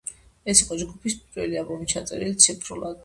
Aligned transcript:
ეს 0.53 0.61
იყო 0.61 0.77
ჯგუფის 0.79 1.17
პირველი 1.35 1.59
ალბომი, 1.61 1.91
ჩაწერილი 1.93 2.41
ციფრულად. 2.47 2.99